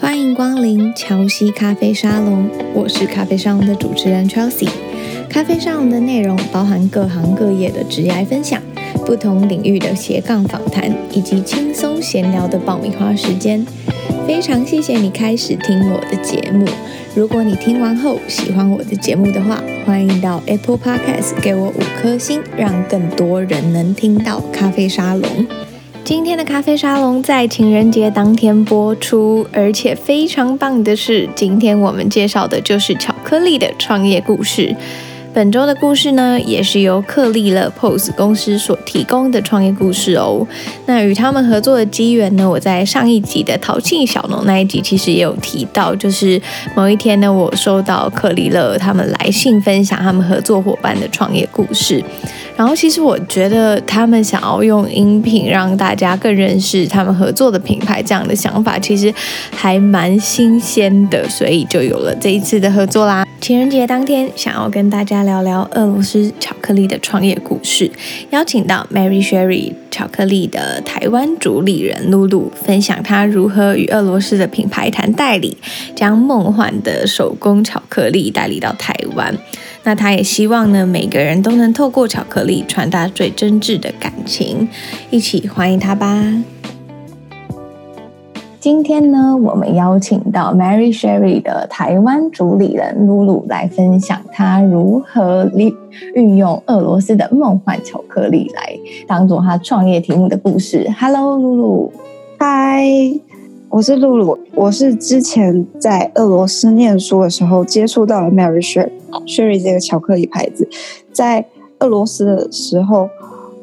[0.00, 4.66] 欢迎光临乔西咖啡沙龙，我是咖啡沙龙的主持人 Chelsea。
[5.28, 8.62] 咖啡沙龙的内容包含各行各业的职业分享、
[9.04, 13.64] 不同领域的斜杠访谈，以及轻松闲聊的爆米花时间。
[14.26, 16.64] 非常谢谢你开始听我的节目。
[17.14, 25.46] 如果你听完后喜欢我的节目的话，欢迎到 Apple Podcast 给我五颗星，让更多人能听到咖啡沙龙。
[26.10, 34.74] 今天的咖啡沙龙在情人节当天播出，而且非常棒的是，今天我们介绍的就是巧克力的创业故事。
[35.32, 40.44] 本周的故事呢，也是由克利乐 POS 公司所提供的创业故事哦。
[40.86, 46.42] 那与他们合作的机缘呢，我在上一集的淘气小农那一集其实也有提到，就是
[46.74, 52.02] 某一天呢，我收到克利乐他们来信分享他们合作伙伴的创业故事。
[52.60, 59.10] 然后其实我觉得他们想要用音频让大家更认识他们合作的品牌，这样的想法其实
[59.50, 63.26] 还蛮新鲜的，所以就有了这一次的合作啦。
[63.40, 67.90] 情人节当天，想要跟大家聊聊俄罗斯巧克力的创业故事，
[68.28, 75.56] 邀请到 Mary Sherry 巧克力的台湾主理人露露，分享她如何与俄罗斯的品牌谈代理，
[75.96, 79.34] 将梦幻的手工巧克力代理到台湾。
[79.82, 84.68] 那他也希望呢，每个人都能透过巧克力传达最真挚的感情，
[85.10, 86.22] 一起欢迎他吧。
[88.60, 95.74] 今天呢，我们邀请到 Mary Sherry 的台湾主理人露露来分享她如何利
[96.14, 100.86] 运用俄罗斯的梦幻巧克力来当做她创业题目的故事。
[101.00, 101.92] Hello，露露。
[102.38, 102.84] 嗨，
[103.70, 104.38] 我是露露。
[104.54, 110.68] 我是之前在俄罗斯念书的时候接触到了 Mary Sherry 这个巧克力牌子。
[111.12, 111.46] 在
[111.78, 113.08] 俄罗斯的时候，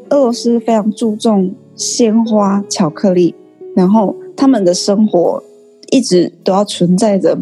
[0.10, 3.36] 俄罗斯非常注重鲜花巧克力，
[3.76, 4.16] 然后。
[4.40, 5.42] 他们的生活
[5.90, 7.36] 一直都要存在着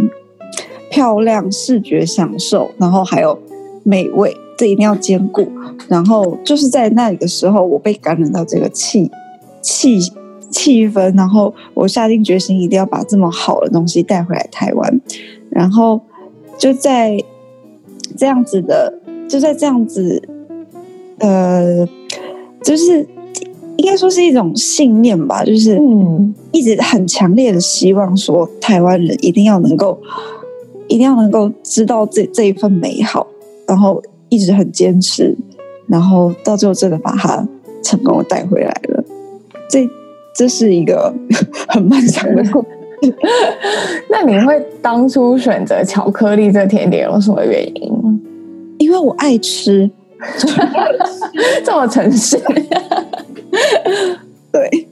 [0.89, 3.37] 漂亮视觉享受，然后还有
[3.83, 5.45] 美味，这一定要兼顾。
[5.89, 9.11] 然后就是在那里的时候，我被感染到这个气
[9.61, 9.99] 气
[10.55, 15.01] 气氛，然后我下定决心一定要把这么好的东西带回来台湾。
[15.49, 15.99] 然后
[16.57, 17.17] 就在
[18.17, 18.93] 这样子的，
[19.27, 20.21] 就在这样子，
[21.19, 21.87] 呃，
[22.63, 23.07] 就是。
[23.77, 29.99] 应该说是一种信念吧，就是嗯，一直很强烈的希望说，台湾人一定要能够，
[30.87, 33.27] 一定要能够知道这这一份美好，
[33.67, 35.35] 然后一直很坚持，
[35.87, 37.45] 然后到最后真的把它
[37.83, 39.03] 成功的带回来了。
[39.69, 39.87] 这
[40.35, 41.11] 这是一个
[41.69, 42.71] 很漫长的过程。
[44.09, 48.19] 那你会当初选择巧克力这甜点有什么原因吗？
[48.77, 49.89] 因为我爱吃，
[51.63, 52.39] 这么诚实。
[54.51, 54.87] 对，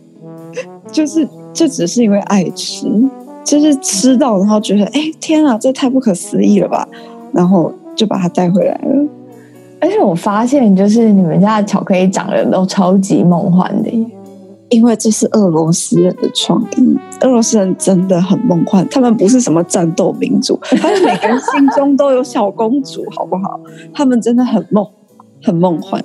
[0.91, 2.87] 就是这只是因为爱吃，
[3.43, 6.87] 就是吃到然后觉得，哎，天啊，这太不可思议了吧，
[7.33, 9.07] 然后就把它带回来了。
[9.79, 14.05] 而且我发现，就是你们家的巧克力长得都超级梦幻的耶，
[14.73, 16.97] 因为这是俄罗斯人的创意。
[17.21, 23.59] 俄罗斯人真的很梦幻，他们不是什么战斗民族， 他们每个人心中都有小公主，好不好？
[23.93, 24.85] 他们真的很梦，
[25.43, 26.03] 很梦幻。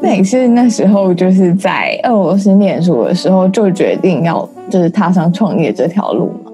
[0.00, 6.50] 那你是那时候就是在俄罗斯念书的时候就决定要就是踏上创业这条路吗？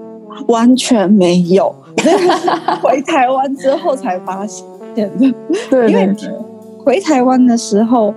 [0.48, 1.74] 完全没有，
[2.82, 5.08] 回台湾之后才发现的。
[5.70, 6.14] 对，因为
[6.84, 8.14] 回台湾的时候，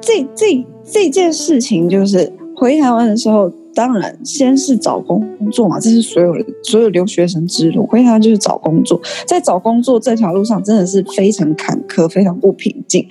[0.00, 7.86] 这这这件事情就是回台湾的时候，当然先是找工作嘛，这是所有所有留学生之路。
[7.86, 13.06] 回台湾就是找工作，在找工作这条路上真的是非常坎坷，非常不平静。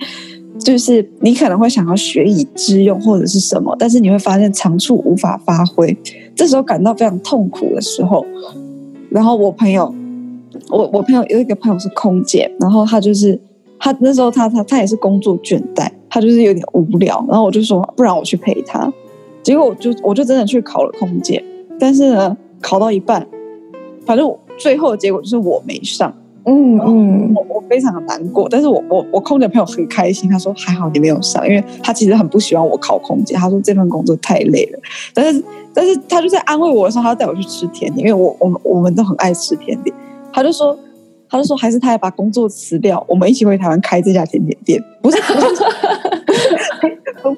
[0.58, 5.96] 就是你可能会想要学以致用或者是什么，但是你会发现长处无法发挥，
[6.34, 8.26] 这时候感到非常痛苦的时候，
[9.08, 9.92] 然后我朋友，
[10.68, 13.40] 我我朋友有一个朋友是空姐，然后他就是
[13.78, 18.92] 他那时候他他他也是工作倦怠，他就是有点无聊，然后我就说不然我去陪他，
[19.42, 21.42] 结果我就我就真的去考了空姐，
[21.78, 23.26] 但是呢考到一半，
[24.04, 26.12] 反正最后的结果就是我没上。
[26.46, 34.80] 嗯嗯，我我非常的难过，但是我我我空姐朋友很开心，他说还好你没有上，因为他其实很不喜欢我考空姐，他说这份工作太累了，
[35.12, 39.94] 但是但是他就在安慰我的时候，他要带我去吃甜点，因为我我们我们都很爱吃甜点，
[40.32, 40.76] 他就说
[41.30, 45.40] 他就说还是他要把工作辞掉，我们一起回台湾开这家甜点店，不是不是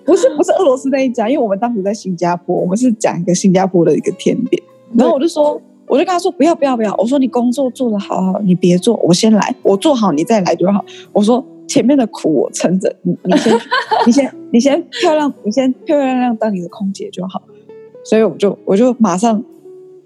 [0.04, 4.62] 不是不是俄罗斯那一家，因为我们当时在新加坡，我们是讲一个新加坡的一个甜点，
[4.96, 5.60] 然后我就说。
[5.88, 10.82] 我就跟他说不要不要不要，我说你工作做得好好，你别做，我先来，我做好你再来就好。
[11.12, 13.60] 我说前面的苦我撑着，你你先
[14.06, 17.42] 你先你先漂亮，你先漂漂亮亮当你的空姐就好。
[18.04, 19.44] 所以我就我就马上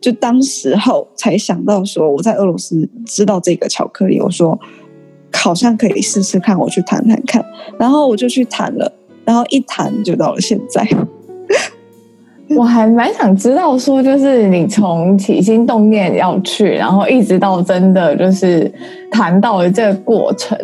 [0.01, 4.59] 就当时候才想到说，我在俄罗斯知道这个巧克力，我说
[5.33, 7.45] 好像可以试试看，我去谈谈看，
[7.79, 8.93] 然后我就去谈了，
[9.25, 10.87] 然后一谈就到了现在。
[12.57, 18.73] 我还蛮想知道说，就是你从起心动念要去，然后一直到真的就是
[19.11, 20.57] 谈到了这个过程，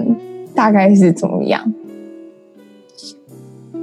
[0.55, 1.75] 大概是怎么样？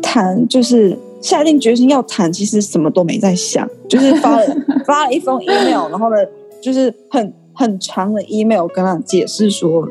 [0.01, 0.97] 谈就是。
[1.21, 4.45] 下定决心要谈，其实什么都没在想，就是发了
[4.85, 6.15] 发了一封 email，然后呢，
[6.61, 9.87] 就是很很长的 email 跟他解释说，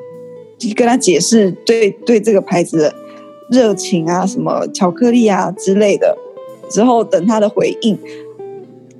[0.74, 2.94] 跟他解释对对这个牌子的
[3.50, 6.16] 热情啊，什么巧克力啊之类的，
[6.70, 7.98] 之后等他的回应。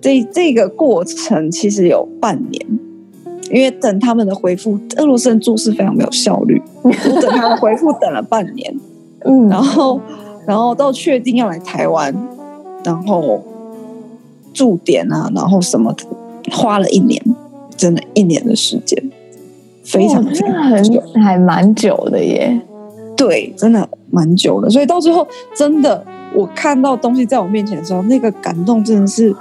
[0.00, 2.66] 这这个过程其实有半年，
[3.50, 8.78] 因为等他们的回复，俄罗斯人做事非常没有效率，我等他的回复等了半年，
[9.24, 9.98] 嗯，然后。
[10.48, 12.14] 然后到确定要来台湾，
[12.82, 13.44] 然后
[14.54, 16.04] 驻点啊，然后什么的，
[16.50, 17.22] 花了一年，
[17.76, 19.10] 真的，一年的时间，
[19.84, 22.58] 非常非常久，还蛮久的耶。
[23.14, 24.70] 对，真的蛮久的。
[24.70, 26.02] 所以到最后，真的，
[26.34, 29.36] 我看到东西在我面前的时候，那个感动真的是，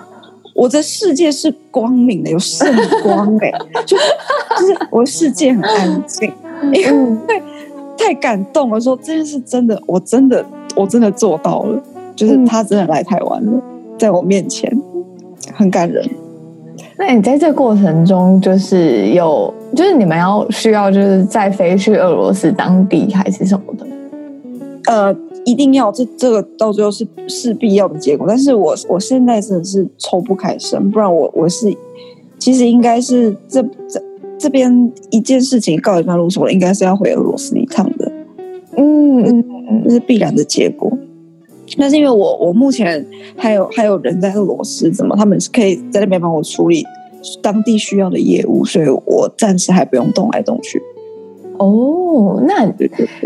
[0.54, 2.68] 我的世界是光明的，有圣
[3.01, 3.50] 光哎，
[3.86, 3.95] 就
[4.59, 6.30] 就是我的世界很安静，
[6.74, 6.83] 因
[7.27, 7.42] 为
[7.98, 8.81] 太感动了。
[8.81, 10.45] 说这件事真的，我真的。
[10.78, 11.82] 我真的做到了，
[12.16, 13.62] 就是他真的来台湾了，
[13.98, 14.72] 在我面前，
[15.54, 16.08] 很感人。
[17.00, 23.86] 那你在这过程中，就是有，就是你们要需要，就是再飞去俄罗斯当地还是什么的？
[24.86, 25.16] 呃，
[25.46, 28.26] 一定要，这这个到最后是是必要的结果。
[28.28, 31.72] 但是我我现在真的是抽不开身，不然我我是
[32.40, 34.02] 其实应该是这这
[34.40, 38.12] 这边一件事情告一段落，我应该是要回俄罗斯一趟的。
[38.78, 39.46] 嗯嗯。
[39.84, 40.92] 这是必然的结果，
[41.78, 43.06] 但是因为我我目前
[43.36, 46.86] 还有还有人在俄罗斯，怎么他们是可以在那边帮我处理
[47.42, 50.81] 当地需要的业务，所以我暂时还不用动来动去。
[51.58, 52.66] 哦，那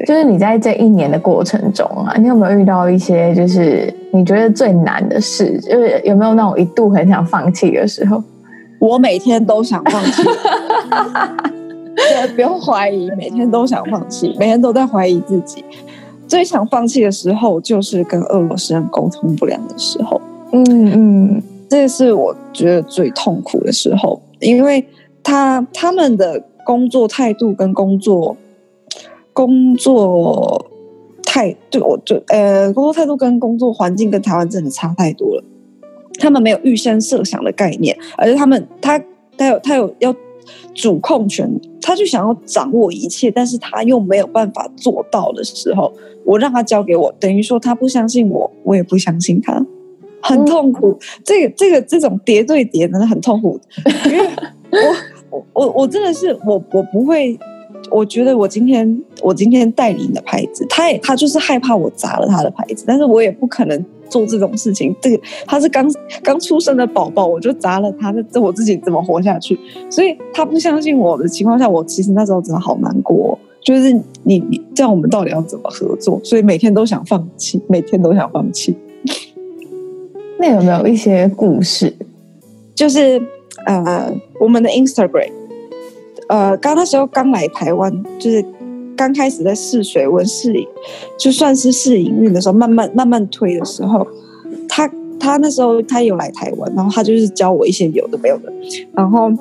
[0.06, 5.60] 就是你在这一年的过程中啊，你有没有遇到一些就是你觉得最难的事？
[5.60, 8.24] 就是有没有那种一度很想放弃的时候？
[8.80, 10.24] 我每天都想放弃，
[11.94, 15.64] 对，不用怀疑，每天都想放弃，每天都在怀疑自己。
[16.32, 20.22] 最想放弃的时候，就是跟俄罗斯人沟通不良的时候。
[20.54, 24.88] 嗯嗯，这是我觉得最痛苦的时候，因为
[25.22, 28.38] 他他们的工作态度跟工作
[29.34, 30.66] 工作
[31.26, 35.44] 态对我就呃工作态度跟工作环境跟台湾真的差太多了。
[36.18, 38.98] 他们没有预先设想的概念，而且他们他
[39.38, 40.16] 他有他有要
[40.74, 41.50] 主控权，
[41.82, 45.92] 他就想要掌握一切，但是他又没有办法做到的时候。
[46.24, 49.66] 我让他交给我，等于说他不相信我，我也不相信他，
[50.22, 50.96] 很痛苦。
[51.24, 53.60] 这个这个这种叠对叠真的很痛苦，
[54.06, 54.30] 因为
[55.32, 57.36] 我我我真的是我我不会，
[57.90, 64.96] 我觉得我今天我今天代理你的牌子，他也他就是害怕我砸了他的牌子，但是我也不可能做这种事情。
[65.02, 65.92] 这个他是刚
[66.22, 69.58] 刚出生的宝宝，我就砸了他，那这我自己怎么活下去？
[69.90, 73.40] 所以他不相信我的情况下，我其实那时候真的好难过。
[73.64, 73.94] 就是
[74.24, 76.20] 你，你这样我们到底要怎么合作？
[76.24, 78.76] 所以每天都想放弃，每天都想放弃。
[80.40, 81.96] 那有没有一些故事？
[82.74, 83.22] 就是
[83.68, 85.32] 呃，我们的 Instagram，
[86.28, 88.44] 呃，刚那时候刚来台湾，就是
[89.02, 90.54] 刚开始在试水温试，
[91.18, 94.06] 就算是试营运的时候，慢慢慢慢推的时候，
[94.70, 94.88] 他
[95.20, 98.54] 他那时候他有来台湾，然后他就是教我一些有的没有的，
[98.94, 99.32] 然后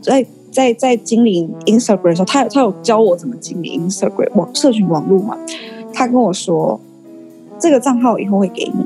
[0.00, 0.26] 在。
[0.50, 5.36] 在在经营 Instagram 的时候，他他有教我怎么经营 Instagram 网社群网络嘛？
[5.92, 6.80] 他跟我说，
[7.60, 8.84] 这个账号以后会给你，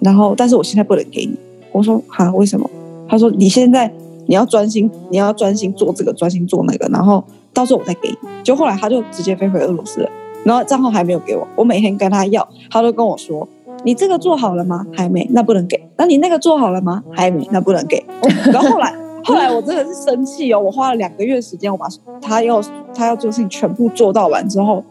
[0.00, 1.34] 然后但是我现在不能给你。
[1.70, 2.68] 我说哈，为什么？
[3.08, 3.90] 他说你现在
[4.26, 8.16] 你要专心，你要专心做这个，专心做那个，然后到时候我再给你。
[8.42, 10.10] 就后来他就直接飞回俄罗斯了，
[10.44, 11.46] 然后账号还没有给我。
[11.56, 13.48] 我每天跟他要，他都跟我说，
[13.84, 14.86] 你这个做好了吗？
[14.92, 15.88] 还没，那不能给。
[15.96, 17.02] 那你那个做好了吗？
[17.12, 18.04] 还没，那不能给。
[18.52, 18.94] 然后后来。
[19.24, 20.58] 后来我真的是生气哦！
[20.58, 21.86] 我花了两个月时间，我把
[22.20, 22.60] 他要
[22.92, 24.82] 他要做的事情全部做到完之后，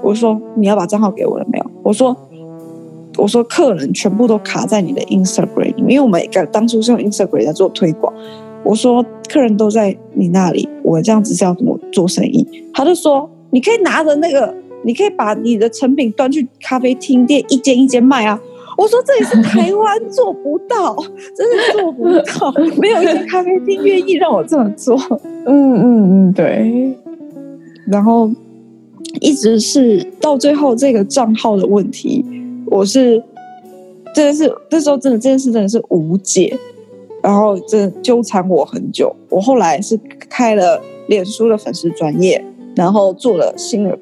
[0.00, 1.66] 我说你要把账号给我了没有？
[1.82, 2.16] 我说
[3.18, 8.14] 我说客人全部都卡在你的 Instagram 里面，因为我们当初是用 Instagram 在做推广。
[8.62, 12.46] 我说客人都在你那里，我这样子是要怎么做生意？
[12.72, 18.40] 他就说你可以拿着那个，你可以把你的成品端去咖啡厅店一间一间卖啊。
[18.76, 20.96] 我说这里是台湾，做不到，
[21.36, 24.96] 真的做不到，没有一间咖啡厅愿意让我这么做。
[25.46, 26.96] 嗯嗯嗯，对。
[27.86, 28.30] 然后
[29.20, 32.24] 一直是到最后这个账号的问题，
[32.66, 33.22] 我是
[34.14, 36.56] 真的是那时候真的这件事真的是无解，
[37.22, 39.14] 然后这纠缠我很久。
[39.28, 39.98] 我后来是
[40.28, 43.98] 开了脸书的粉丝专业，然后做了新的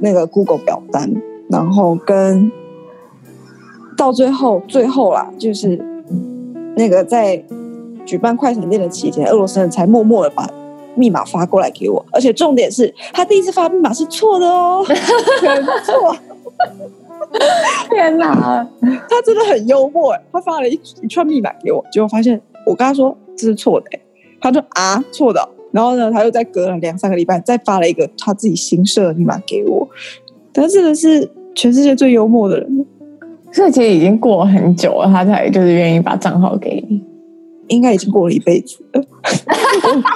[0.00, 1.12] 那个 Google 表单，
[1.48, 2.50] 然后跟
[3.96, 5.78] 到最后最后啦，就是
[6.76, 7.44] 那个在
[8.06, 10.48] 举办快闪店的期间，俄罗斯人才默默的把
[10.94, 14.84] 密码发过来给我，而且重点是他第一次发密码是错的哦，
[15.40, 16.16] 全错。
[17.90, 18.66] 天哪，
[19.08, 23.86] 他真的很幽默，他发了一一串密码给我，结果发现我跟他说这是错的，
[24.40, 29.88] 他说啊错的，然后呢他又再隔了两三个礼拜再发了一个他自己新设的密码给我，
[30.52, 32.86] 他真的是全世界最幽默的人，
[33.52, 37.02] 所以其实已经过了很久了，他才就是愿意把账号给你，
[37.68, 39.02] 应该已经过了一辈子了，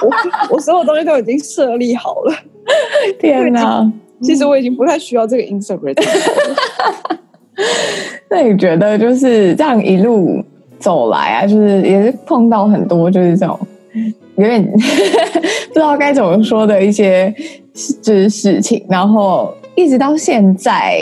[0.01, 2.33] 我 我，我所有东西都已经设立好了，
[3.19, 3.91] 天哪！
[4.21, 5.93] 其实我已经不太需要这个 Instagram。
[8.29, 10.41] 那你觉得就是这样一路
[10.85, 13.57] 走来啊，就是也是碰到很多就是这种
[14.35, 17.33] 有点 不知道该怎么说的一些
[18.03, 20.95] 就是事情，然后一直到现在，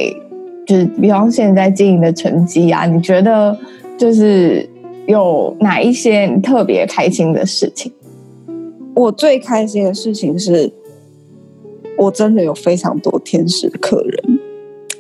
[0.66, 3.58] 就是比方现在经营的成绩啊，你觉得
[3.98, 4.66] 就是
[5.06, 7.92] 有哪一些你特别开心的事情？
[8.96, 10.72] 我最开心的事情是。
[11.96, 14.40] 我真的有非常多天使的客人，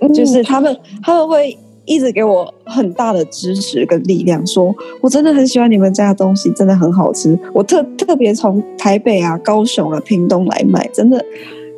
[0.01, 7.37] 嗯、就是他们他们会一直给我很大的支持跟力量，说我真的很喜欢你们家的东西，真的很好吃。
[7.53, 11.23] 我特特别从台北啊、高雄啊、屏东来买，真的。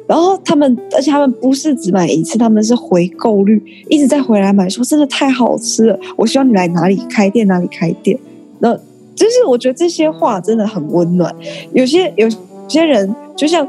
[0.08, 6.00] 然后他们，而且他们不是只买一次，他们是回购率一直在回来买，说真的太好吃了。
[6.16, 8.18] 我希望你来哪里开店，哪里开店。
[8.60, 8.76] 那
[9.16, 11.36] 就是我觉得这些话真的很温暖。
[11.74, 12.30] 有些有
[12.68, 13.68] 些人就像。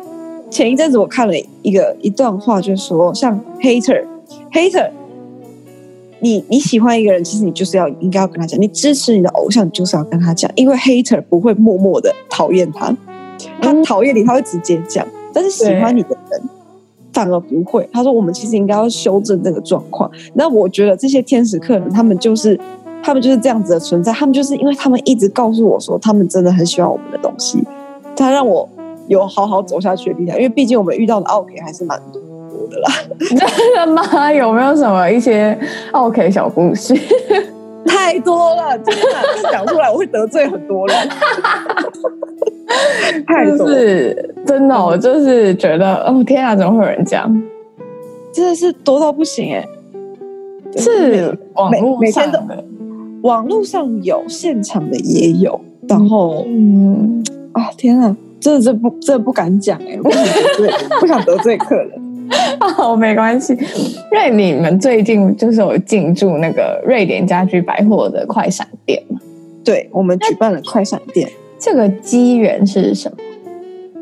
[0.49, 4.89] 前一阵子我看了一个一段话，就是说，像 hater，hater，
[6.27, 12.93] 你你喜欢一个人，其实你就是要应该要跟他讲，你支持你的偶像，你就是要跟他讲，因为 hater 不会默默的讨厌他，
[13.63, 16.43] 他讨厌你，他会直接讲，但是喜欢你的人
[17.13, 17.89] 反而不会。
[17.93, 20.11] 他说，我们其实应该要修正这个状况。
[20.35, 22.59] 那我觉得这些天使客人，他们就是
[23.05, 27.63] 他们就是这样子的存在，他们就是因为他们一直告诉我说，他们真的很喜欢我们的东西，
[28.17, 28.69] 他让我。
[29.09, 32.21] 有好好走下去的力量，因为毕竟我们遇到的奥 K 还是蛮多
[32.69, 32.89] 的啦。
[33.19, 34.31] 真的吗？
[34.33, 35.59] 有没有什么一些
[35.93, 36.95] OK 小故事？
[37.87, 39.03] 太多了，真的
[39.51, 40.97] 讲出来我会得罪很多人。
[43.27, 47.33] 太多是真的，我就是觉得，哦天啊，怎么会有人讲？
[48.33, 49.69] 真的是多到不行哎、欸！
[50.79, 52.65] 是网络上的，
[53.23, 55.59] 网络上有，现场的也有。
[55.89, 58.15] 然后，嗯，啊天啊！
[58.41, 60.71] 这这不这不敢讲哎，不想得罪，
[61.01, 61.91] 不想得罪客人。
[62.79, 69.21] 哦，没关系，因为你们最近就是有进驻那个瑞典家居百货的快闪店嘛？
[69.65, 71.29] 对，我们举办了快闪店。
[71.59, 73.17] 这个机缘是什么？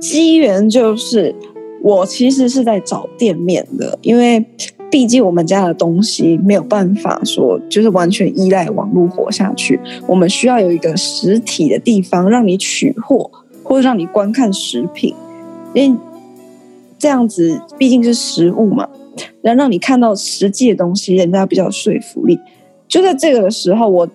[0.01, 1.35] 机缘就是
[1.83, 4.45] 我其实是在找店面的，因为
[4.91, 13.31] 毕竟我们家的东西没有办法说就是完全依赖网络活下去，我们需要有一个实体的地方让你取货。
[13.67, 15.15] 或者让你观看食品，
[15.73, 15.99] 因为
[17.05, 18.89] 这样子毕竟是实物嘛，
[19.43, 22.41] 然后让你看到实际的东西，人家比较有说服力。
[22.89, 24.09] 就在这个的时候，我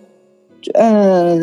[0.73, 1.37] 呃，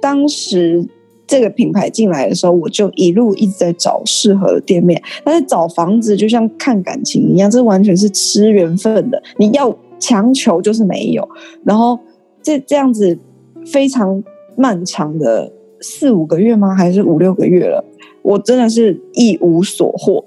[0.00, 0.84] 当时
[1.24, 5.00] 这个品牌进来的时候，我就一路一直在找适合的店面。
[5.22, 11.28] 但是找房子就像看感情一样，这完全是吃缘分的，你要强求就是没有。
[11.62, 11.96] 然后
[12.42, 13.16] 这这样子
[13.64, 14.20] 非常
[14.56, 15.52] 漫长的。
[15.78, 16.74] 四五个月吗？
[16.74, 17.84] 还是五六个月了？
[18.22, 20.24] 我真的是一无所获，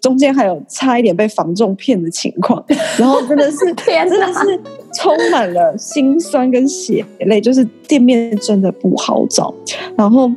[0.00, 2.64] 中间还有差一点被房仲骗的情况，
[2.98, 4.60] 然后真的是 天，真的是
[4.94, 9.52] 充满了心酸跟血泪，就是店面真的不好找。
[9.96, 10.30] 然后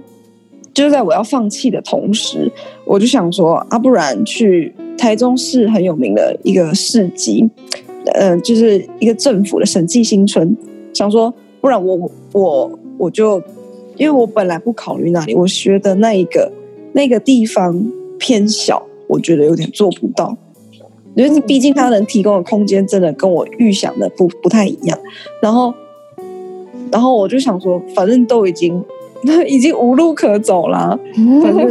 [0.74, 2.52] 就在我要放弃的同时，
[2.86, 7.50] 我就想说啊，不然去台中市很有名的一个市集，
[8.14, 10.56] 嗯、呃，就是一个政府的审计新村，
[10.94, 13.42] 想说不然我我我就。
[13.98, 16.52] 因为我本来不考虑那里，我觉得那一个
[16.94, 17.86] 那个地方
[18.18, 20.36] 偏小，我觉得有点做不到。
[21.14, 24.98] 因为毕竟他能提供的空间真的跟我预想的不不太一样。
[25.42, 25.74] 然后，
[26.90, 28.82] 然后我就想说，反正都已经
[29.46, 30.98] 已经无路可走了，
[31.44, 31.70] 反正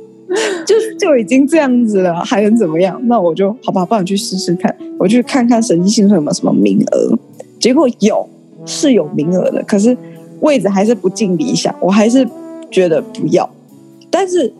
[0.66, 3.00] 就就已经这样子了，还能怎么样？
[3.06, 7.18] 那我就好吧，不然去试试看，我去看看审计新村有没有什么名额。
[7.58, 8.28] 结果有，
[8.66, 9.96] 是有名额的，可是。
[10.40, 12.28] 位置还是不尽理想，我还是
[12.70, 13.48] 觉得不要。
[14.10, 14.52] 但是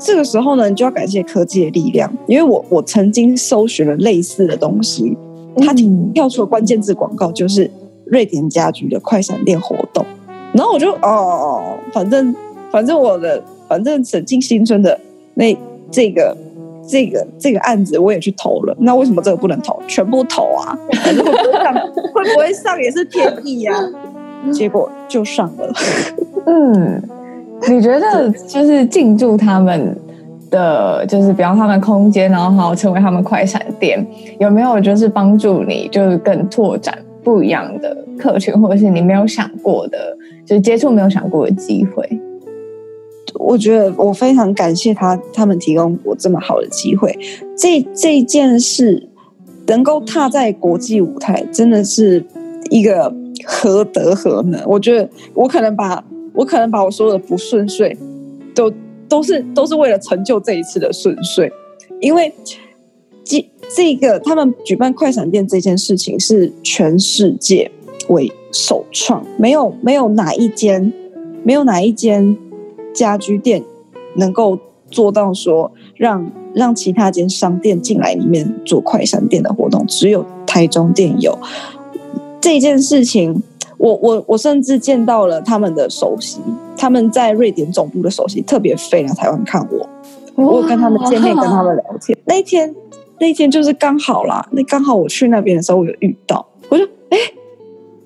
[0.00, 5.16] 这个时候呢，你就要感谢科技的力量，因为我我曾经搜寻了类似的东西，
[5.58, 5.74] 它
[6.14, 7.70] 跳出了关键字广告，就是
[8.06, 10.04] 瑞典家居的快闪店活动。
[10.54, 12.34] 然后我就哦，反正
[12.72, 14.98] 反正我的反正沈静新村的
[15.34, 15.56] 那
[15.90, 16.36] 这个
[16.88, 19.80] 这个这个案子我也去投了，那为什么这个不能投？
[19.86, 20.76] 全部投啊！
[21.04, 21.74] 反正会不会上，
[22.14, 24.50] 会不会上也是天意呀、啊。
[24.50, 25.72] 结果就上了。
[26.46, 27.02] 嗯，
[27.68, 29.96] 你觉得就是进驻他们
[30.50, 34.04] 的，就是比方他们空间，然后好成为他们快闪店，
[34.38, 42.20] 有没有就是帮助你，就是更拓展不一样的客群，或者是你没有想过的，就是接触没有想过的机会？
[43.34, 47.16] 我觉得我非常感谢他，他们提供我这么好的机会。
[47.56, 49.08] 这这件事
[49.66, 52.24] 能够踏在国际舞台，真的是
[52.70, 53.14] 一个
[53.44, 54.60] 何德何能？
[54.66, 56.02] 我觉得我可能把
[56.34, 57.96] 我可能把我所有的不顺遂，
[58.54, 58.72] 都
[59.08, 61.50] 都是都是为了成就这一次的顺遂，
[62.00, 62.32] 因为。
[63.22, 67.70] 这这个他们举办快闪店这件事情是全世界
[68.08, 70.92] 为首创，没有没有哪一间
[71.44, 72.36] 没有哪一间
[72.92, 73.62] 家居店
[74.16, 74.58] 能够
[74.90, 81.38] 做到说让让其他间商店进来里面做快闪店的活动，只有台中店有
[82.40, 83.42] 这件事情。
[83.80, 86.38] 我我我甚至见到了他们的首席，
[86.76, 89.88] 他们在瑞典总部的首席特别飞来台湾看我，
[90.44, 92.74] 我跟他们见面，跟他们聊天那一天。
[93.22, 97.18] 那一天就是刚好啦，那刚好我去那边的时候，我有遇到，我就哎，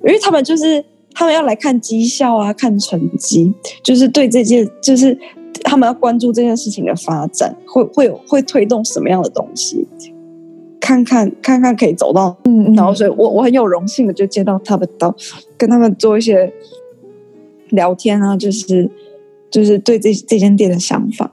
[0.04, 5.16] 因为他们就是他们要来看绩效啊，看成绩，就是对这件，就是
[5.62, 9.86] 他们要关注这件事情的发展，会会有会推动什么样的东西，
[10.84, 15.14] 看看看看可以走到，嗯，然后所以我我很有荣幸的就见到他们到，
[15.56, 16.52] 跟他们做一些
[17.70, 18.90] 聊天啊，就是
[19.50, 21.32] 就是对这这间店的想法，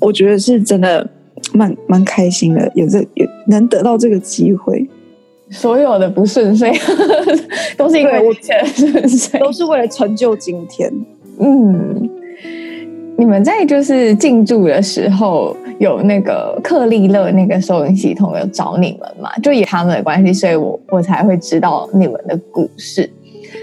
[0.00, 1.08] 我觉得是真的。
[1.52, 4.86] 蛮蛮开心的，有这有能得到这个机会，
[5.50, 6.70] 所有的不顺遂
[7.76, 10.92] 都是因为我顺遂，都是为了成就今天。
[11.40, 12.08] 嗯，
[13.16, 19.30] 你们在就是进驻的时候，有那个克利勒那个收银系统有找你们嘛？
[19.42, 23.10] 就以他们的关系，所以我我才会知道你们的故事。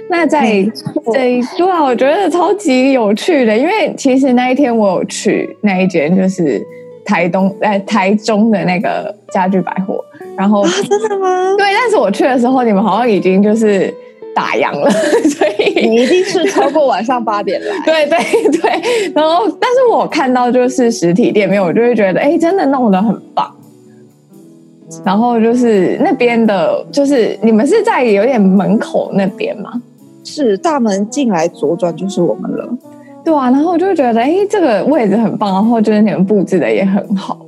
[0.09, 0.65] 那在
[1.13, 6.61] 这一段，我觉得超级有趣的，因为其实那一天我有去那一间，就是。
[7.07, 10.03] 台东在台中的那个家具百货，
[10.37, 11.55] 然后啊，真的吗？
[11.57, 13.93] 对，但是我去的时候，你们好像已经就是
[14.37, 14.87] 打烊了，
[15.31, 17.75] 所以你一定是超过晚上八点来。
[17.83, 23.51] 对对对，然后但是我看到就是实体店面，我就会觉得，哎，真的弄得很棒。
[25.03, 29.81] 然后就是那边的，就是你们是在有点门口那边吗？
[30.23, 32.69] 是大门进来左转就是我们了。
[33.25, 37.39] 对啊，然后我就觉得，哎，这个位置很棒，然后就是你们布置的也很好，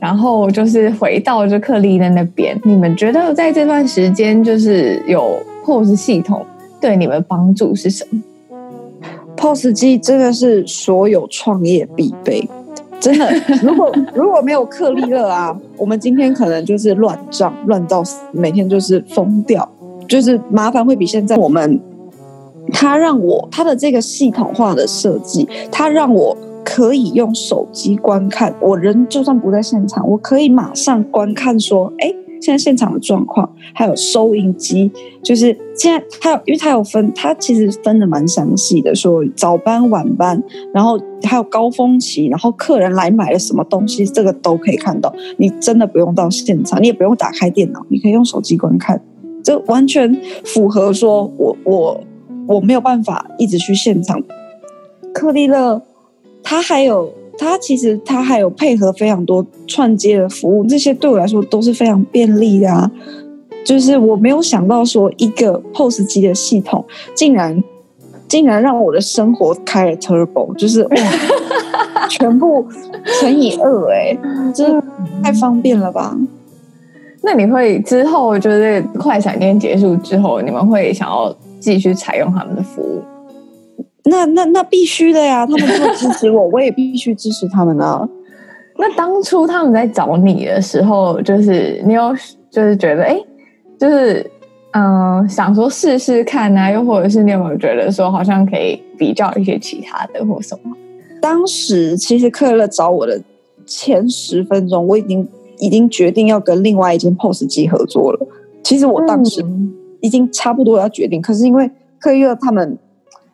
[0.00, 6.46] 然后就是回到就克利的那边，你们觉得在这段时间就是有 POS 系统
[6.80, 8.22] 对你们帮助是什么
[9.36, 12.48] ？POS 机真的是所有创业必备，
[13.00, 13.28] 真的，
[13.64, 19.68] 如果如果没有克利勒啊，我们今天可能就是乱账乱到死，每天就是疯掉，
[20.06, 21.80] 就是麻烦会比现在我们。
[22.72, 32.12] 它让我，它的这个系统化的设计，它让我可以用手机观看，我人就算不在现场，我可以马上观看说，哎，
[32.46, 34.88] 现在现场的状况，还有收银机，
[35.20, 40.40] 就是现在它有，因为它有分，它其实分的蛮详细的，说早班、晚班，
[40.72, 45.12] 然后还有高峰期，然后客人来买了什么东西，这个都可以看到。
[45.38, 49.02] 你真的不用到现场，你也不用打开电脑，你可以用手机观看，
[49.42, 52.00] 这完全符合说我我。
[52.48, 54.22] 我没有办法一直去现场。
[55.12, 55.82] 克利勒，
[56.44, 62.90] 他还有它其实它还有配合非常多串接的服务，这些对我来说都是非常便利的啊。
[63.64, 67.62] 就是我没有想到说一个 POS 机的系统，竟然
[68.28, 70.96] 竟然让我的生活开了 Turbo，就是哇，
[72.08, 72.66] 全部
[73.20, 74.16] 乘以二哎，
[74.54, 74.80] 这
[75.22, 76.16] 太方便了吧？
[77.22, 81.34] 那你会之后就是快闪店结束之后，你们会想要？
[81.58, 83.02] 继续采用他们的服务，
[84.06, 85.46] 那那那必须的呀！
[85.46, 88.08] 他们这么支持我，我也必须支持他们啊。
[88.78, 92.14] 那当初他们在找你的时候，就是你有
[92.50, 93.18] 就是觉得哎，
[93.78, 94.28] 就是
[94.72, 100.76] 嗯、呃，想说试试看啊，又或者是你有没有觉得说好像可以比较一些其他的或什么？
[101.20, 103.20] 当时其实克乐找我的
[103.64, 108.26] 前十分钟，我已经已经决定要跟另外一间 POS 机合作了。
[108.62, 109.42] 其实我当时。
[109.42, 112.78] 嗯已经差不多要决定，可是因为克利乐他们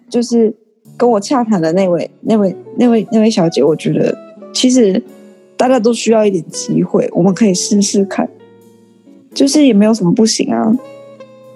[0.08, 0.54] 就是
[0.96, 4.16] 跟我洽谈的那位、那位、那位、那位小姐，我觉得
[4.52, 5.02] 其实
[5.56, 8.28] 大家都需要一点机会，我们可以试试看，
[9.34, 10.72] 就是也没有什么不行啊，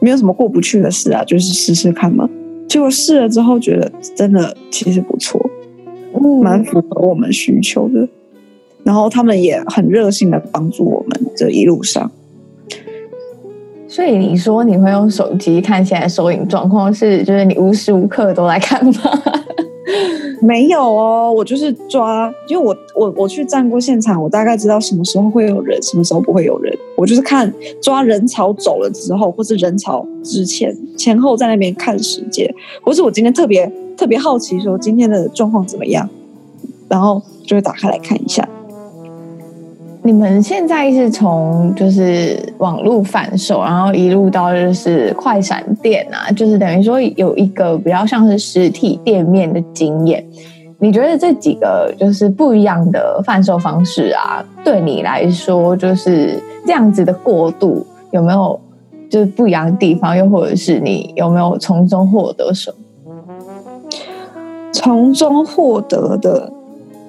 [0.00, 2.28] 没有什么过不去的事啊，就是试试看嘛。
[2.68, 5.40] 结果试了之后觉得真的其实不错，
[6.14, 8.08] 嗯，蛮符合我们需求的。
[8.82, 12.10] 然后他们也很热心的帮助我们这一路上。
[13.96, 18.92] 所以你说你会用手机看现在收银状况，是就是你无时无刻都来看吗？
[20.42, 26.70] 没有哦，我就是抓，因为我我我去站过现场，我大概知道什么时候会有人，什么时候不会有人。
[26.94, 36.06] 我就是看抓人潮走了之后，或是人潮之前前后在那边看时间，或是我今天特别特别好奇说今天的状况怎么样，
[36.86, 38.46] 然后就会打开来看一下。
[40.06, 50.24] 你们现在是从就是网络贩售，然后一路到就是快闪店啊，就是等于说有一个比较像是实体店面的经验。
[50.78, 58.60] 你觉得这几个就是不一样的贩售方式啊，对你来说就是这样子的过渡有没有
[59.10, 60.16] 就是不一样的地方？
[60.16, 62.76] 又或者是你有没有从中获得什么？
[64.72, 66.52] 从中获得的，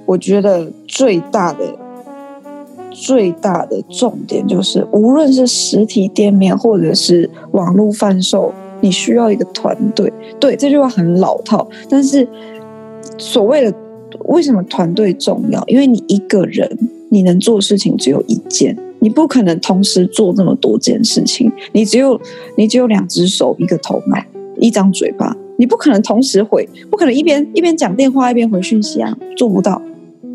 [0.07, 1.59] 我觉得最大的。
[2.99, 10.11] 最大的重点就是，无论是实体店面或者是网络贩售，你需要一个团队。
[10.39, 12.27] 对，这句话很老套，但是
[13.19, 13.77] 所谓的
[14.25, 15.63] 为什么团队重要？
[15.67, 16.67] 因为你一个人
[17.09, 21.51] 你能做事情只有一件，你不可能同时做那么多件事情。
[21.73, 22.19] 你只有
[22.55, 24.17] 你只有两只手、一个头脑、
[24.59, 29.79] 一张嘴巴，你不可能同时回，不可能一边一边讲电话一边回讯息啊，做不到。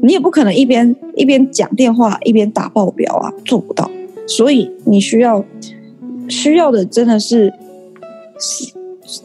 [0.02, 3.88] 你也不可能一边一边讲电话一边打报表啊，做不到。
[4.26, 5.44] 所以你需要
[6.28, 7.52] 需要的真的是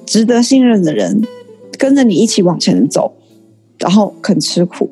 [0.05, 1.21] 值得信任的人，
[1.79, 3.13] 跟着你一起往前走，
[3.79, 4.91] 然后肯吃苦。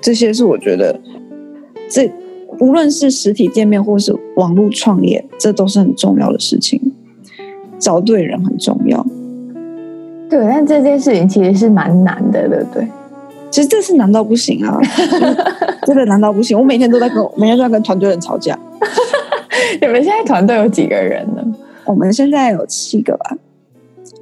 [0.00, 1.00] 这些是我觉得，
[1.90, 2.12] 这
[2.60, 6.92] 无论是实体店面或是网络创业，这都是很重要的事情。
[7.78, 9.04] 找对人很重要。
[10.30, 12.88] 对，但这件事情其实是蛮难的，对不对？
[13.54, 14.76] 其实这是难到不行啊！
[15.86, 16.58] 真的难到不行。
[16.58, 18.58] 我每天都在跟每天都在跟团队人吵架。
[19.80, 21.56] 你们现在团队有几个人呢？
[21.84, 23.36] 我们现在有七个吧。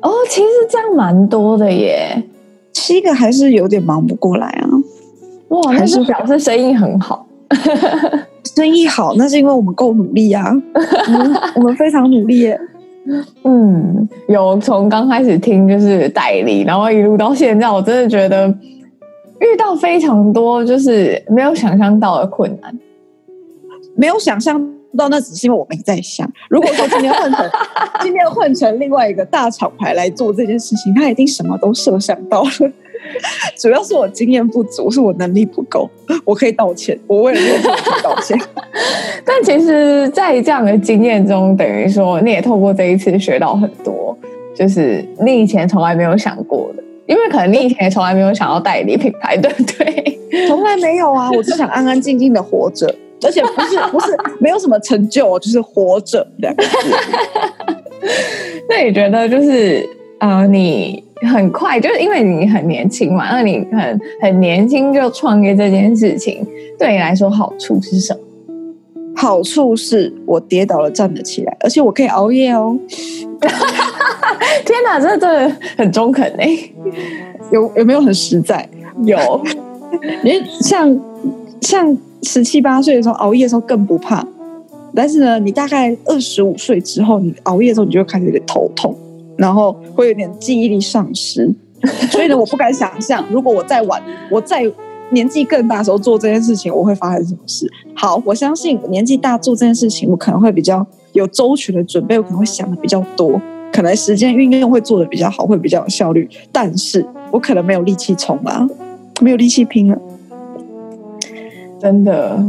[0.02, 2.22] 哦，其实这样蛮多的耶。
[2.74, 4.68] 七个还是有点忙不过来啊。
[5.48, 7.26] 哇，还是表示生意很好。
[8.54, 10.52] 生意好，那是因为我们够努力啊。
[11.06, 12.60] 我们我们非常努力耶。
[13.44, 18.54] 嗯，有从刚开始听就是代理，然后一路到现在，我真的觉得。
[19.42, 22.78] 遇到非常多就是没有想象到的困难，
[23.96, 24.58] 没有想象
[24.96, 26.30] 到，那只是因为我没在想。
[26.48, 27.50] 如果说今天换成
[28.00, 32.72] 今天换成另外一个大厂牌来做这件事情，他一定什么都设想到了。
[33.58, 35.90] 主要是我经验不足，是我能力不够，
[36.24, 36.96] 我可以道歉。
[37.08, 38.38] 我为了这个道歉。
[39.24, 44.16] 但其实，在这样的经验中，等于说你也透过这一次学到很多，
[44.54, 46.82] 就是你以前从来没有想过的。
[47.12, 50.18] 因为可能你以前也从来没有想要代理品牌， 对不对？
[50.48, 52.86] 从来没有啊，我只想安安静静的活着，
[53.22, 56.70] 而且不是 不是没有什么成就，就是活着两个字。
[58.66, 59.86] 那你觉得就是
[60.20, 66.46] 呃，你很快就是因为你很年轻嘛，那你很很年轻就创业这件事情，
[66.78, 68.20] 对你来说好处是什么？
[69.22, 72.76] 好处是我跌倒了站得起来，而且我可以熬夜哦。
[74.66, 76.58] 天哪，这真的很中肯哎！
[77.52, 78.68] 有有没有很实在？
[79.04, 79.40] 有，
[80.24, 81.00] 因为像
[81.60, 84.26] 像十七八岁的时候熬夜的时候更不怕，
[84.92, 88.92] 但是呢，你大概二十五岁之后，你熬夜的时候你就会开始有点头痛，
[89.36, 91.48] 然后会有点记忆力丧失。
[92.10, 94.68] 所以呢，我不敢想象，如果我再晚，我再
[95.12, 97.70] 年纪更大的时候做这件事情，我会发生什么事。
[97.94, 103.40] 好，我相信我年纪大做这件事情，我可能会比较有周全的准备，我可能会想的比较多。
[103.72, 108.68] 可能时间运用会做的比较好，会比较有效率，但是我可能没有力气冲啊，
[109.22, 109.98] 没有力气拼了，
[111.80, 112.42] 真的。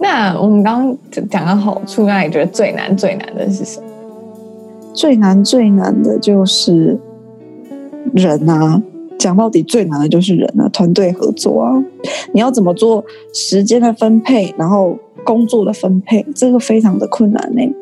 [0.00, 3.86] 那我们刚刚讲到好处，那你觉得最难最难的是什么？
[4.92, 6.98] 最难最难的就是
[8.12, 8.82] 人啊，
[9.18, 11.84] 讲到底最难的就是人啊，团队合作啊，
[12.32, 13.04] 你要怎么做
[13.34, 17.72] 时间的分配，然后工作的分配，这个非常的困难呢、欸。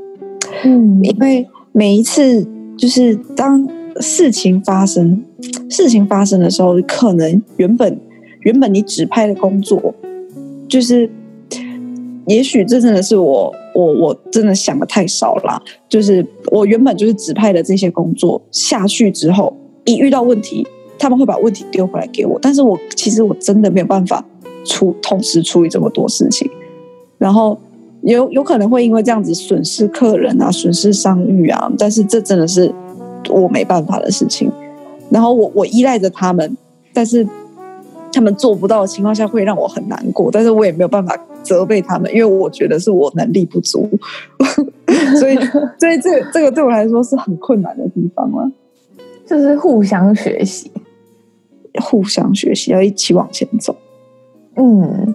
[0.65, 2.47] 嗯，因为每一次。
[2.79, 3.67] 就是当
[4.03, 5.25] 事情发生，
[5.71, 7.99] 事情发生的时候，可能原本
[8.41, 9.95] 原本你指派的工作，
[10.69, 11.11] 就是
[12.27, 15.59] 也许这真的是我我我真的想的太少了。
[15.89, 20.67] 就是我原本就是指派的这些工作下去之后，一遇到问题，
[20.99, 24.25] 他们会把问题丢回来给我，但是我其实我真的没有办法
[24.65, 26.51] 处同时处理这么多事情，
[27.19, 27.59] 然后。
[28.03, 32.73] 有有可能会因为这样子损失客人啊，损失商誉啊，但是这真的是
[33.29, 34.49] 我没办法的事情。
[35.11, 36.57] 然后我我依赖着他们，
[36.93, 37.27] 但是
[38.13, 43.89] 他们做不到的情况下会让我很难过，但是我也没有办法责备他们，因为我觉得是我能力不足，
[45.19, 45.37] 所以
[45.81, 48.53] 所以这这个对我来说是很困难的地方嘛，
[49.27, 50.71] 就是互相学习，
[51.81, 53.75] 互相学习要一起往前走。
[54.57, 55.15] 嗯，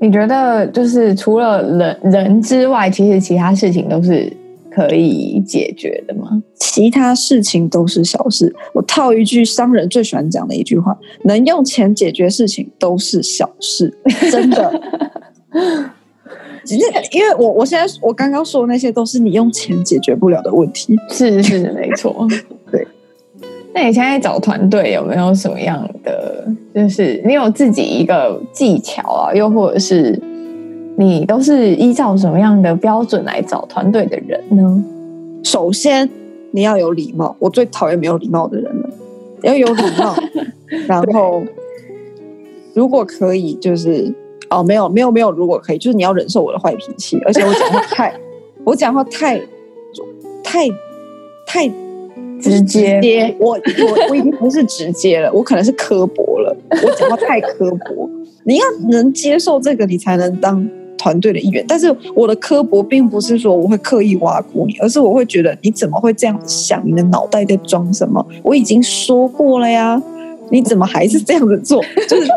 [0.00, 4.32] 你觉得就是除了人人之外，其实其他事情都是
[4.70, 6.42] 可以解决的吗？
[6.54, 8.54] 其他事情都是小事。
[8.72, 13.92] 我套一句商人最喜欢讲的一句话：能用钱解决事情都是小事。
[14.30, 14.80] 真的，
[16.64, 20.96] 只是因为我我现在我刚刚说的那些都是你用钱解决不了的问题。
[21.10, 22.26] 是是没错，
[22.70, 22.86] 对。
[23.78, 26.44] 那你现在找团队有没有什么样的？
[26.74, 30.20] 就是你有自己一个技巧啊，又或者是
[30.96, 34.84] 你都是依照什么样的标准来找团队的人呢？
[35.44, 36.10] 首先
[36.50, 38.90] 你要有礼貌，我最讨厌没有礼貌的人了。
[39.42, 40.12] 要有礼貌，
[40.88, 41.44] 然后
[42.74, 44.12] 如果可以，就是
[44.50, 48.12] 哦，没有没有没有，如果可以，就是你要忍受我的坏脾气，而且我讲话太
[48.66, 49.38] 我讲话太
[50.42, 50.68] 太
[51.46, 51.68] 太。
[51.68, 51.87] 太
[52.40, 56.56] 直接，直接我我我已经不是直接了，我可能是刻薄了。
[56.70, 58.08] 我讲话太刻薄，
[58.44, 61.64] 你要能接受这个，你才能当团队的一员。
[61.68, 66.82] 但是我的刻薄并不是说我会刻意挖苦你，而是我会觉得你怎么会这样子想？
[66.86, 68.24] 你的脑袋在装什么？
[68.42, 70.00] 我已经说过了呀，
[70.50, 71.82] 你怎么还是这样子做？
[72.08, 72.28] 就是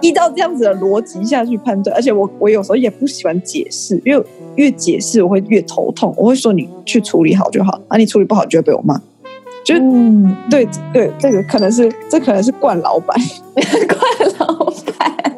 [0.00, 1.94] 依照这样子的逻辑下去判断。
[1.94, 4.24] 而且我我有时候也不喜欢解释，因为
[4.56, 6.12] 越解释我会越头痛。
[6.16, 9.00] 我会说你去处理好就好，啊，你处理不好就会被我骂。
[9.64, 13.16] 就嗯，对对，这个可能是这可能是惯老板，
[13.54, 14.64] 惯老
[14.96, 15.36] 板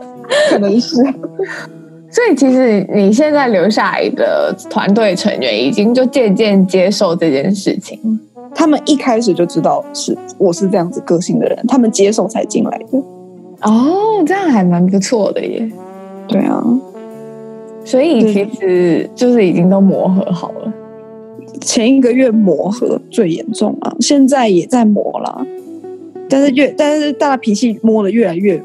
[0.50, 0.96] 可能是。
[2.10, 7.98] 所以其实你现在留下来的团队成员已经就渐渐接受这件事情，
[8.54, 12.98] 他们一开始就知道是我是这样子个性的人，他们接受才进来的。
[13.62, 15.66] 哦，这样还蛮不错的耶。
[16.28, 16.62] 对啊，
[17.82, 20.72] 所以其实就是已经都磨合好了。
[21.60, 25.46] 前一个月磨合最严重啊，现在也在磨啦，
[26.28, 28.60] 但是越但是大家脾气磨得越来越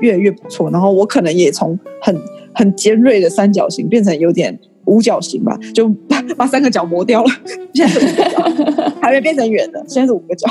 [0.00, 2.16] 越来越不错，然后我可能也从很
[2.54, 7.30] 很尖锐的三角形变成有点五角形吧，就把把三个角磨掉了，
[7.74, 10.48] 现在是五个角，还没变成圆的，现在是五个角。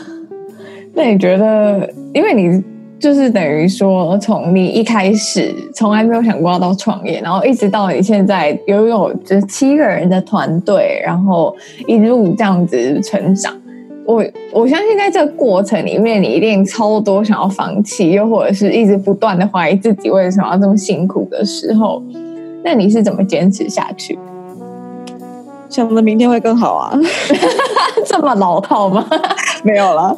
[0.94, 2.62] 那你觉得，因为你。
[3.00, 13.56] 就是等于说，从你一开始从来没有想过要到创业，然后一直到你现在拥有这七个人的团队，然后一路这样子成长。
[14.04, 22.02] 我我相信在这个过程里面，你一定超多想要放弃，又或者是一直不断的怀疑自己为什么要这么辛苦的时候，
[22.62, 24.18] 那你是怎么坚持下去？
[25.70, 26.92] 想着明天会更好啊，
[28.04, 29.06] 这么老套吗？
[29.64, 30.14] 没有了，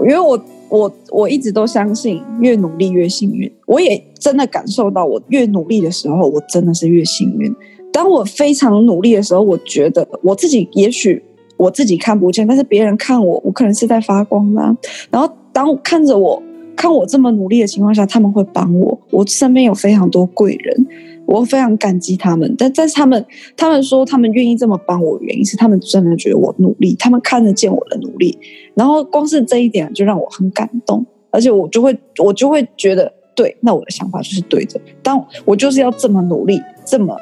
[0.00, 0.40] 因为我。
[0.72, 3.52] 我我一直都相信，越努力越幸运。
[3.66, 7.54] 我也真的感受到，我越努力的时候，我真的是越幸运。
[7.92, 11.22] 当我非常努力的时候，我觉得我自己也许
[11.58, 14.62] 我自己看不见，但是别人看我，我可能是在发光的。
[15.10, 16.42] 然后当看着我
[16.74, 18.98] 看我这么努力的情况下，他们会帮我。
[19.10, 20.86] 我身边有非常多贵人。
[21.26, 23.24] 我非常感激他们，但但是他们
[23.56, 28.36] 他们说他们愿意这么帮我，原因是他们真的觉得我努力，他们看得见我的努力，
[28.74, 37.16] 然后光是这一点就让我很感动，而且我就会我就会觉得，对，那我的想法就是对的，当我就是要这么努力，这么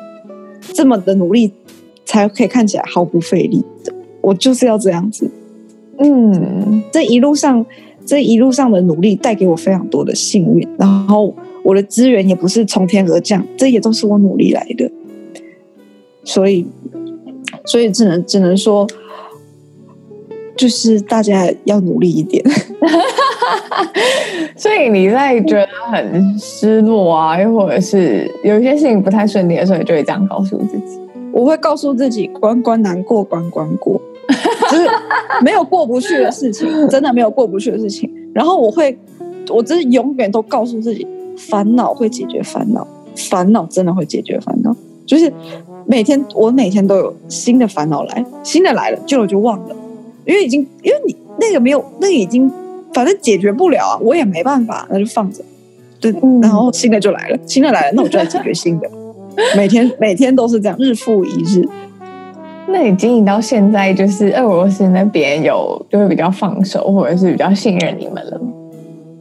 [0.74, 1.52] 这么的努力，
[2.04, 5.30] 才可以看起来毫不费力的，我就是要这样子，
[5.98, 7.64] 嗯，这一路上
[8.04, 11.32] 这一路上的努力带给我非常多的幸运，然后。
[11.70, 14.90] 我的资源也不是从天而降，这也都是我努力来的，
[16.24, 16.66] 所以，
[17.64, 18.88] 所以只能只能说，
[20.56, 22.44] 就是大家要努力一点。
[24.56, 30.98] 所以你在觉得很失落啊，又或者是有一些事情不太顺利的时候，你就会这样告诉自己。
[31.33, 34.02] 我会告诉自己，关关难过关关过，
[34.72, 34.88] 就是
[35.44, 38.11] 没有过不去的事情，真的没有过不去的事情。
[38.35, 38.98] 然后我会，
[39.50, 41.06] 我真是永远都告诉自己。
[41.48, 42.87] 烦恼会解决烦恼，
[43.31, 44.74] 烦恼真的会解决烦恼。
[45.07, 45.33] 就是
[45.87, 49.74] 每天，我每天都有新的烦恼来，新的来了，旧的就忘了，
[50.24, 52.50] 因为已经，因为你那个没有，那个已经，
[52.92, 55.42] 反正解决不了啊，我也没办法，那就放着。
[56.00, 58.88] 对，然后新的就来了，新的来了，那我就来解决新的。
[59.57, 61.66] 每天每天都是这样，日复一日。
[62.68, 68.53] 那你经营到现在，就是俄罗斯那边有就会比较放手，或者是比较信任你们了吗？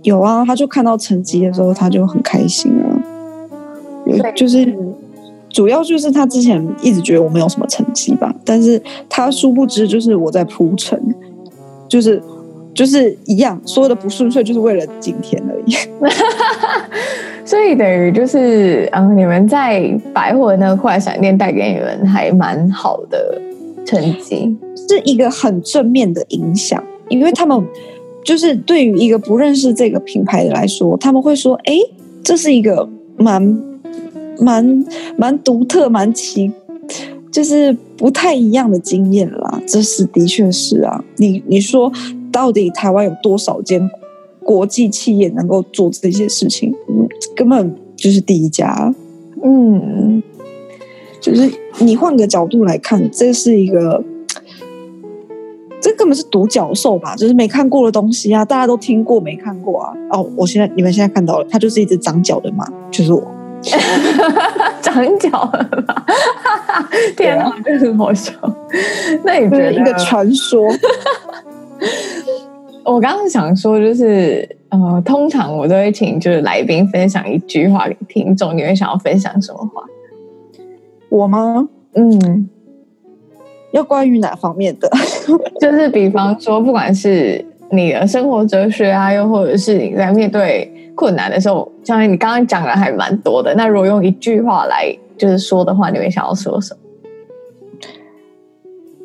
[0.04, 2.86] 有啊，他就看到成绩的时候，他就很开心啊。
[4.06, 4.76] 有就是
[5.50, 11.00] 主要就是他之前一直觉得我没有什么成绩吧，但是他殊不知就是我在铺陈，
[11.88, 12.22] 就是
[12.74, 15.76] 就是一样，所有的不顺遂就是为了今天而已。
[17.46, 19.82] 所以等于就是，嗯，你们在
[20.14, 23.42] 百货那个快闪店带给你们还蛮好的
[23.86, 24.56] 成绩，
[24.88, 27.64] 是一个很正面的影响，因为他们
[28.24, 31.78] 就是对于一个不认识这个品牌的来说，他们会说，哎，
[32.24, 33.42] 这是一个蛮
[34.40, 34.86] 蛮
[35.18, 36.52] 蛮独特、蛮奇。
[37.32, 41.04] 就是不太一样的经验啦，这是的确是啊。
[41.18, 41.92] 你你说
[42.32, 43.88] 到底台湾有多少间
[44.44, 46.74] 国际企业能够做这些事情？
[46.90, 48.94] 嗯，根本就是第一家。
[49.44, 50.24] 嗯，
[51.22, 54.04] 就是你换个角度来看，这是一个，
[55.82, 57.16] 这根本是独角兽吧？
[57.16, 59.94] 就是没看过的东西啊，大家都听过没看过啊？
[60.12, 63.24] 哦，我现在你们现在看到了，它就是一只长脚的马，就是我。
[64.82, 66.06] 长脚了吧？
[67.18, 68.32] 天哪，这是好笑。
[69.26, 70.64] 那你觉得一个传说？
[72.86, 78.56] 我刚刚想说，就是呃，通常我都会请就是来宾分享一句话给听众。
[78.56, 79.84] 你会想要分享什么话？
[81.10, 81.68] 我吗？
[81.96, 82.50] 嗯，
[83.72, 84.90] 要关于哪方面的？
[85.60, 90.74] 就是比方说，不管是你的生活哲学啊，又或者是你在面对。
[90.96, 93.56] 困难的时候，像你刚刚讲的还蛮多的。
[93.56, 96.80] 那如果用一句话来就是说的话，你会想要说什么？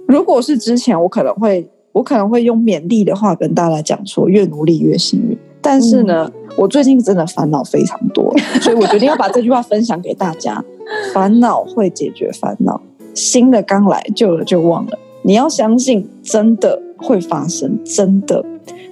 [0.09, 5.39] 如果是之前，我可能会我可能会用勉励的话跟大家讲说，越努力越幸运。
[5.63, 10.65] 但是呢，嗯、我最近真的烦恼非常多，所以我决定要把这句话分享给大家。
[11.13, 12.81] 烦恼会解决烦恼，
[13.15, 14.99] 新的刚来，旧的就忘了。
[15.23, 18.45] 你要相信，真的会发生，真的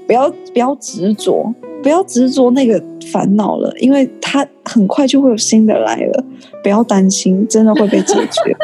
[0.06, 1.52] 不要不要执着。
[1.82, 2.80] 不要执着那个
[3.12, 6.24] 烦恼了，因为它很快就会有新的来了。
[6.62, 8.56] 不要担心，真的会被解决。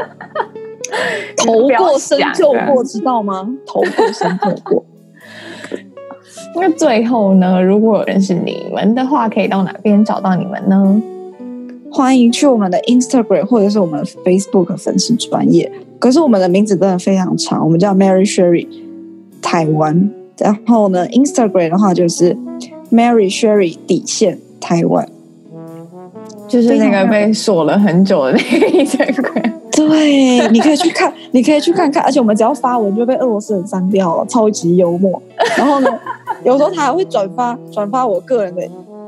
[1.36, 3.52] 头过身就过，知道吗？
[3.66, 4.84] 头过身就过。
[6.54, 7.60] 那最后呢？
[7.60, 11.02] 如果有认识你们的话，可以到哪边找到你们呢？
[11.90, 15.70] 欢迎去我们的 Instagram 或者是我们 Facebook 粉丝专业。
[15.98, 18.66] 可是我们的名字真的非常长，我们叫 Mary Sherry
[19.42, 20.10] 台湾。
[20.38, 22.36] 然后呢，Instagram 的话就是。
[22.90, 25.06] Mary Sherry 底线台湾，
[26.48, 29.52] 就是那个被锁了很久的那个 Instagram。
[29.72, 32.02] 对，你可以去看， 你可以去看看。
[32.02, 35.22] 而且我们只要发文就被俄罗斯人删掉了，超级幽默。
[35.54, 35.98] 然后呢，
[36.44, 38.62] 有时候他还会转发转发我个人的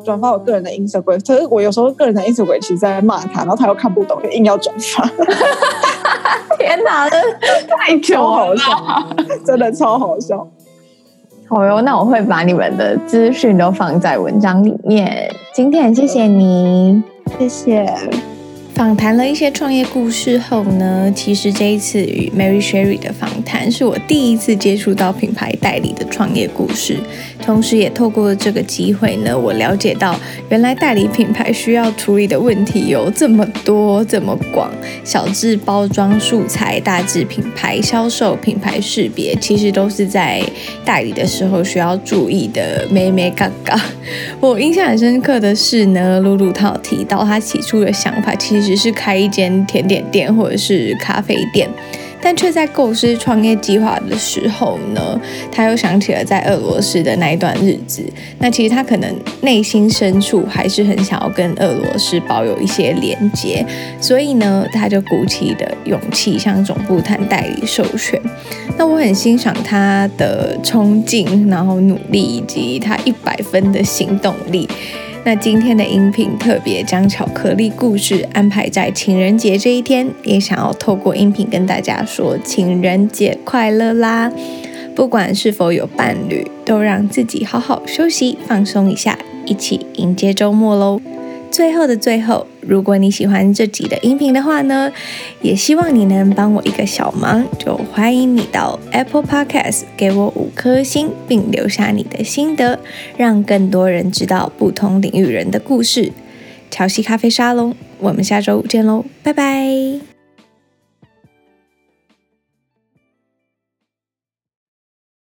[0.04, 1.26] 转发我个人的 Instagram。
[1.26, 5.08] 可是我有时候个人的 Instagram 其实在骂他，然后他又看不懂，就硬要转发。
[6.58, 7.16] 天哪，这
[7.76, 8.56] 太糗了，
[9.46, 10.46] 真的超好笑。
[11.48, 15.34] 好哟，那我会把你们的资讯都放在文章里面。
[15.52, 17.02] 今天很谢谢你，
[17.38, 17.92] 谢谢。
[18.74, 26.96] 访谈了一些创业故事后呢，其实这一次与 Mary Sherry 的访谈是我第一次接触到品牌代理的创业故事，
[27.44, 34.70] 同时也透过这个机会呢，我了解到原来代理品牌需要处理的问题有这么多这么广，
[35.04, 40.42] 小至包装素材，大至品牌销售、品牌识别，其实都是在
[40.84, 42.88] 代理的时候需要注意的。
[42.90, 43.78] 眉眉角角，
[44.40, 48.70] 我印象很深刻的是呢，露露她有提到她起初的想法其实。
[48.80, 51.68] 是开一间甜点店或者是咖啡店，
[52.22, 58.02] 但却在构思创业计划的时候呢，他又想起了在俄罗斯的那一段日子。
[58.38, 63.64] 那其实他可能内心深处还是很想要跟俄罗斯保有一些连接，
[64.00, 68.20] 所以呢，他就鼓起的勇气向总部谈代理授权。
[68.76, 74.68] 那我很欣赏他的冲劲，然后努力以及他一百分的行动力。
[75.22, 84.32] 那今天的音频特别将巧克力故事安排在情人节这一天，也想要透过音频跟大家说情人节快乐啦！
[84.96, 91.00] 不管是否有伴侣，都让自己好好休息放松一下，一起迎接周末喽！
[91.50, 94.90] 最后的最后，如果你喜欢这集的音频的话呢，
[95.42, 102.78] 也希望你能帮我一个小忙，就欢迎你到 Apple Podcast 给我五颗星，并留下你的心得，
[103.16, 106.12] 让更多人知道不同领域人的故事。
[106.70, 110.09] 乔西咖啡沙龙，我们下周五见喽，拜拜。